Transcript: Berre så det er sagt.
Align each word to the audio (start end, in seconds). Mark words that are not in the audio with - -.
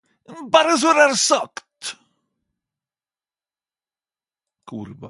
Berre 0.55 0.77
så 0.81 0.91
det 0.97 1.03
er 1.07 1.13
sagt. 1.13 1.81